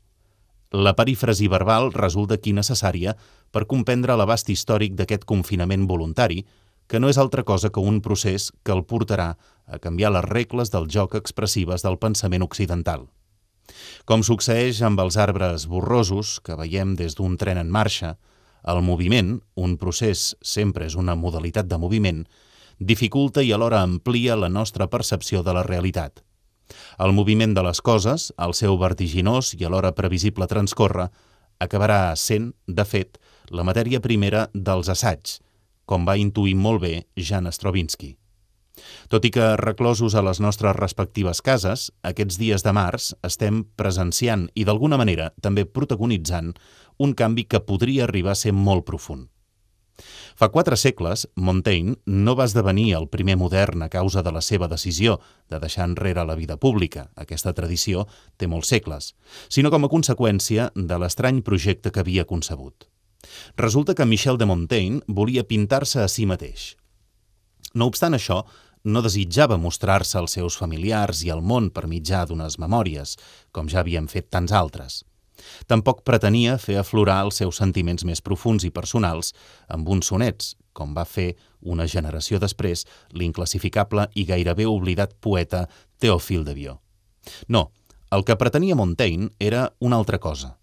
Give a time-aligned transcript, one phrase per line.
[0.71, 3.15] La perífrasi verbal resulta aquí necessària
[3.51, 6.43] per comprendre l'abast històric d'aquest confinament voluntari,
[6.89, 9.35] que no és altra cosa que un procés que el portarà
[9.65, 13.07] a canviar les regles del joc expressives del pensament occidental.
[14.09, 18.15] Com succeeix amb els arbres borrosos que veiem des d'un tren en marxa,
[18.65, 22.25] el moviment, un procés sempre és una modalitat de moviment,
[22.79, 26.23] dificulta i alhora amplia la nostra percepció de la realitat.
[26.99, 31.09] El moviment de les coses, el seu vertiginós i alhora previsible transcorre,
[31.59, 33.19] acabarà sent, de fet,
[33.51, 35.39] la matèria primera dels assaigs,
[35.85, 38.15] com va intuir molt bé Jan Stravinsky.
[39.11, 44.47] Tot i que reclosos a les nostres respectives cases, aquests dies de març estem presenciant
[44.55, 46.53] i d'alguna manera també protagonitzant
[46.99, 49.27] un canvi que podria arribar a ser molt profund.
[50.39, 54.69] Fa quatre segles, Montaigne no va esdevenir el primer modern a causa de la seva
[54.71, 55.19] decisió
[55.49, 59.13] de deixar enrere la vida pública, aquesta tradició té molts segles,
[59.49, 62.87] sinó com a conseqüència de l'estrany projecte que havia concebut.
[63.57, 66.75] Resulta que Michel de Montaigne volia pintar-se a si mateix.
[67.73, 68.43] No obstant això,
[68.83, 73.17] no desitjava mostrar-se als seus familiars i al món per mitjà d'unes memòries,
[73.51, 75.03] com ja havien fet tants altres.
[75.67, 79.33] Tampoc pretenia fer aflorar els seus sentiments més profuns i personals
[79.67, 85.65] amb uns sonets, com va fer una generació després l'inclassificable i gairebé oblidat poeta
[85.99, 86.79] Teòfil de Vió.
[87.47, 87.69] No,
[88.11, 90.55] el que pretenia Montaigne era una altra cosa.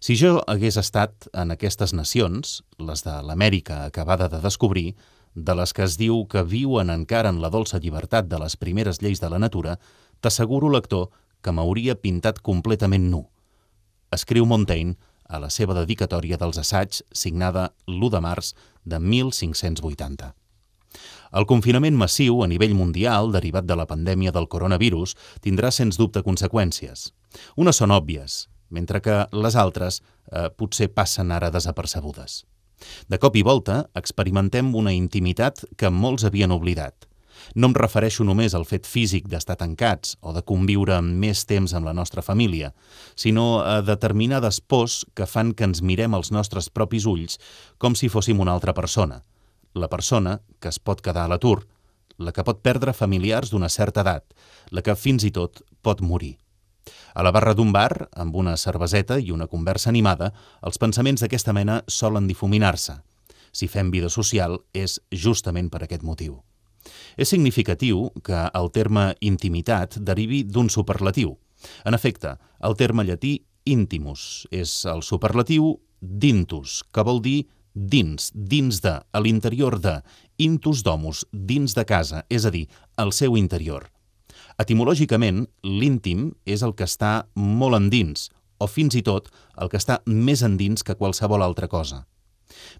[0.00, 4.94] Si jo hagués estat en aquestes nacions, les de l'Amèrica acabada de descobrir,
[5.34, 9.02] de les que es diu que viuen encara en la dolça llibertat de les primeres
[9.02, 9.78] lleis de la natura,
[10.22, 11.10] t'asseguro, lector,
[11.42, 13.26] que m'hauria pintat completament nu
[14.14, 14.96] escriu Montaigne
[15.28, 18.52] a la seva dedicatòria dels assaigs signada l'1 de març
[18.84, 20.32] de 1580.
[21.34, 26.22] El confinament massiu a nivell mundial derivat de la pandèmia del coronavirus tindrà sens dubte
[26.22, 27.08] conseqüències.
[27.56, 32.44] Unes són òbvies, mentre que les altres eh, potser passen ara desapercebudes.
[33.08, 37.08] De cop i volta experimentem una intimitat que molts havien oblidat–
[37.54, 41.86] no em refereixo només al fet físic d'estar tancats o de conviure més temps amb
[41.88, 42.72] la nostra família,
[43.14, 47.38] sinó a determinades pors que fan que ens mirem als nostres propis ulls
[47.78, 49.22] com si fóssim una altra persona.
[49.74, 51.66] La persona que es pot quedar a l'atur,
[52.18, 54.24] la que pot perdre familiars d'una certa edat,
[54.70, 56.36] la que fins i tot pot morir.
[57.14, 60.32] A la barra d'un bar, amb una cerveseta i una conversa animada,
[60.62, 62.98] els pensaments d'aquesta mena solen difuminar-se.
[63.54, 66.42] Si fem vida social és justament per aquest motiu.
[67.16, 71.36] És significatiu que el terme intimitat derivi d'un superlatiu.
[71.84, 78.80] En efecte, el terme llatí intimus és el superlatiu d'intus, que vol dir dins, dins
[78.84, 79.98] de, a l'interior de,
[80.38, 83.88] intus domus, dins de casa, és a dir, al seu interior.
[84.60, 88.28] Etimològicament, l'íntim és el que està molt endins,
[88.62, 92.04] o fins i tot el que està més endins que qualsevol altra cosa.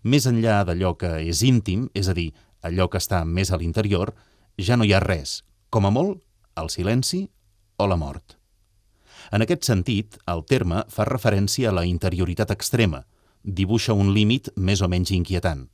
[0.04, 2.30] Més enllà d'allò que és íntim, és a dir,
[2.64, 4.14] allò que està més a l'interior,
[4.58, 6.22] ja no hi ha res, com a molt,
[6.56, 7.26] el silenci
[7.76, 8.38] o la mort.
[9.32, 13.04] En aquest sentit, el terme fa referència a la interioritat extrema,
[13.44, 15.66] dibuixa un límit més o menys inquietant.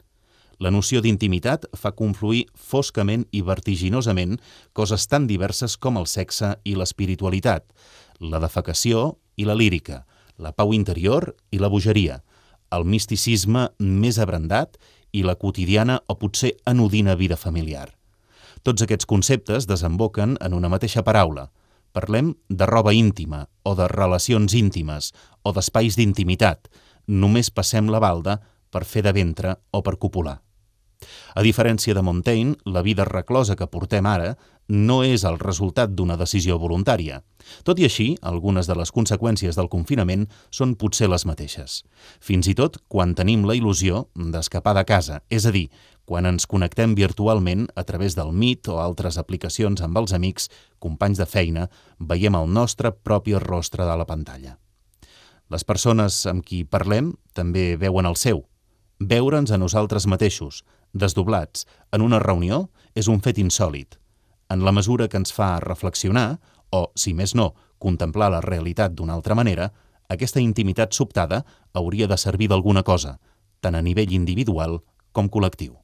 [0.61, 4.37] La noció d'intimitat fa confluir foscament i vertiginosament
[4.77, 7.65] coses tan diverses com el sexe i l'espiritualitat,
[8.21, 10.05] la defecació i la lírica,
[10.37, 12.21] la pau interior i la bogeria,
[12.71, 14.77] el misticisme més abrandat
[15.13, 17.89] i la quotidiana o potser anodina vida familiar.
[18.63, 21.49] Tots aquests conceptes desemboquen en una mateixa paraula.
[21.93, 25.11] Parlem de roba íntima o de relacions íntimes
[25.43, 26.69] o d'espais d'intimitat.
[27.07, 28.39] Només passem la balda
[28.71, 30.39] per fer de ventre o per copular.
[31.35, 34.35] A diferència de Montaigne, la vida reclosa que portem ara
[34.71, 37.21] no és el resultat d'una decisió voluntària.
[37.67, 41.81] Tot i així, algunes de les conseqüències del confinament són potser les mateixes.
[42.23, 45.67] Fins i tot quan tenim la il·lusió d'escapar de casa, és a dir,
[46.07, 51.19] quan ens connectem virtualment a través del Meet o altres aplicacions amb els amics, companys
[51.19, 51.69] de feina,
[51.99, 54.57] veiem el nostre propi rostre de la pantalla.
[55.51, 58.45] Les persones amb qui parlem també veuen el seu,
[59.01, 60.63] veure'ns a nosaltres mateixos,
[60.93, 63.99] desdoblats, en una reunió, és un fet insòlid.
[64.51, 66.41] En la mesura que ens fa reflexionar,
[66.75, 69.71] o, si més no, contemplar la realitat d'una altra manera,
[70.11, 73.19] aquesta intimitat sobtada hauria de servir d'alguna cosa,
[73.63, 74.81] tant a nivell individual
[75.13, 75.77] com col·lectiu.